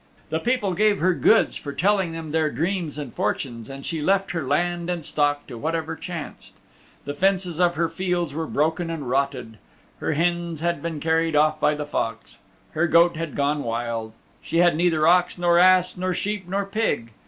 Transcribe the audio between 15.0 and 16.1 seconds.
ox nor ass